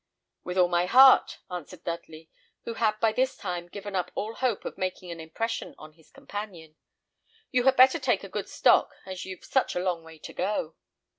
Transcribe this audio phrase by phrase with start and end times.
[0.43, 2.31] "With all my heart," answered Dudley,
[2.63, 6.09] who had by this time given up all hope of making an impression on his
[6.09, 6.75] companion.
[7.51, 10.75] "You had better take a good stock, as you've such a long way to go."